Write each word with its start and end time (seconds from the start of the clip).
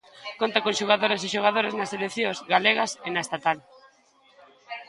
Conta 0.39 0.63
con 0.65 0.77
xogadoras 0.79 1.21
e 1.25 1.31
xogadores 1.35 1.73
nas 1.75 1.91
seleccións 1.93 2.37
galegas 2.53 2.91
e 3.07 3.09
na 3.11 3.21
estatal. 3.25 3.57